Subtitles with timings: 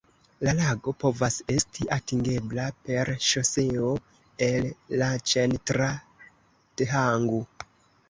[0.45, 3.93] La lago povas esti atingebla per ŝoseo
[4.49, 4.69] el
[5.05, 5.95] Laĉen tra
[6.85, 7.47] Thangu.